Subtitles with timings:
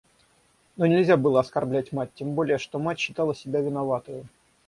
[0.77, 4.27] Но нельзя было оскорблять мать, тем более что мать считала себя виноватою.